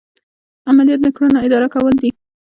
عملیات 0.69 1.01
د 1.03 1.07
کړنو 1.15 1.37
اداره 1.45 1.67
کول 1.73 1.93
دي. 2.01 2.09